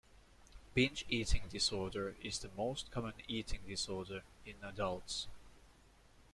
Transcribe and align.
Binge 0.73 1.05
eating 1.09 1.43
disorder 1.47 2.15
is 2.23 2.39
the 2.39 2.49
most 2.57 2.89
common 2.89 3.13
eating 3.27 3.59
disorder 3.67 4.23
in 4.47 4.55
adults. 4.63 5.27